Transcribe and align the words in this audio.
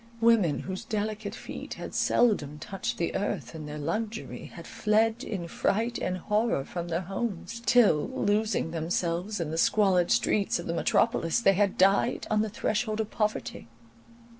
Women 0.19 0.61
whose 0.61 0.83
delicate 0.83 1.35
feet 1.35 1.75
had 1.75 1.93
seldom 1.93 2.57
touched 2.57 2.97
the 2.97 3.15
earth 3.15 3.53
in 3.53 3.67
their 3.67 3.77
luxury, 3.77 4.45
had 4.45 4.65
fled 4.65 5.23
in 5.23 5.47
fright 5.47 5.99
and 5.99 6.17
horror 6.17 6.65
from 6.65 6.87
their 6.87 7.01
homes, 7.01 7.61
till, 7.67 8.07
losing 8.09 8.71
themselves 8.71 9.39
in 9.39 9.51
the 9.51 9.59
squalid 9.59 10.09
streets 10.09 10.57
of 10.57 10.65
the 10.65 10.73
metropolis, 10.73 11.39
they 11.39 11.53
had 11.53 11.77
died 11.77 12.25
on 12.31 12.41
the 12.41 12.49
threshold 12.49 12.99
of 12.99 13.11
poverty. 13.11 13.67